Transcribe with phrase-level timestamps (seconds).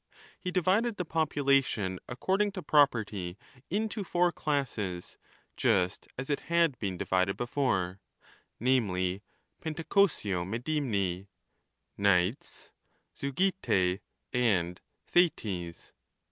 [0.39, 3.37] He divided the population according to property
[3.69, 5.19] 2 into four classes,
[5.55, 8.01] just as it had been divided before,
[8.57, 9.21] 3 namely,
[9.61, 11.27] Pentacosiomedimni,
[11.99, 12.71] Knights,
[13.15, 13.99] Zeugltae,
[14.33, 15.93] and Thetes.